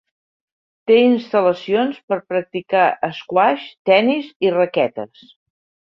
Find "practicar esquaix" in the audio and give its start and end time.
2.33-3.69